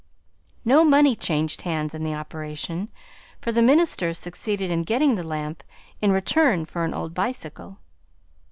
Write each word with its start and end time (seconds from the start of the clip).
No 0.65 0.83
money 0.83 1.15
changed 1.15 1.61
hands 1.61 1.93
in 1.93 2.03
the 2.03 2.15
operation; 2.15 2.89
for 3.39 3.51
the 3.51 3.61
minister 3.61 4.15
succeeded 4.15 4.71
in 4.71 4.81
getting 4.83 5.13
the 5.13 5.21
lamp 5.21 5.63
in 6.01 6.11
return 6.11 6.65
for 6.65 6.83
an 6.83 6.95
old 6.95 7.13
bicycle. 7.13 7.77